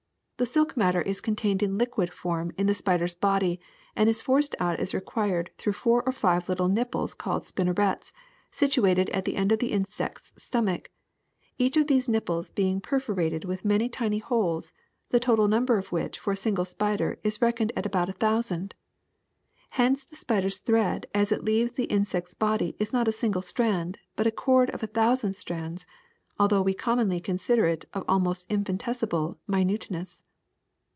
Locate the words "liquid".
1.77-2.11